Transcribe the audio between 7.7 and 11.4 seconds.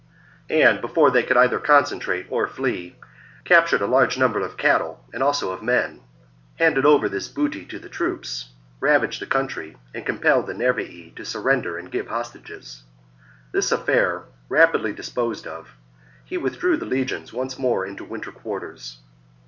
the troops, ravaged the country, and compelled the Nervii to